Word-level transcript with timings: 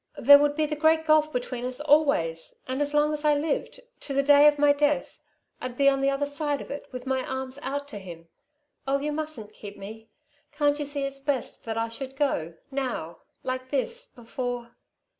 There 0.17 0.39
would 0.39 0.55
be 0.55 0.65
the 0.65 0.75
great 0.75 1.05
gulf 1.05 1.31
between 1.31 1.63
us 1.63 1.79
always... 1.79 2.55
and 2.67 2.81
as 2.81 2.91
long 2.95 3.13
as 3.13 3.23
I 3.23 3.35
lived 3.35 3.79
to 3.99 4.13
the 4.15 4.23
day 4.23 4.47
of 4.47 4.57
my 4.57 4.73
death 4.73 5.19
I'd 5.61 5.77
be 5.77 5.87
on 5.89 6.01
the 6.01 6.09
other 6.09 6.25
side 6.25 6.59
of 6.59 6.71
it, 6.71 6.87
with 6.91 7.05
my 7.05 7.23
arms 7.23 7.59
out 7.61 7.87
to 7.89 7.99
him. 7.99 8.27
Oh, 8.87 8.97
you 8.97 9.11
mustn't 9.11 9.53
keep 9.53 9.77
me. 9.77 10.09
Can't 10.53 10.79
you 10.79 10.85
see 10.85 11.03
it's 11.03 11.19
best 11.19 11.65
that 11.65 11.77
I 11.77 11.87
should 11.87 12.15
go... 12.15 12.55
now... 12.71 13.19
like 13.43 13.69
this, 13.69 14.07
before...." 14.07 14.75